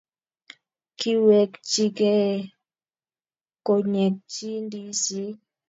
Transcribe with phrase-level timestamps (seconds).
[0.99, 2.31] Kiwekchikei
[3.65, 5.37] konyekchi ndisik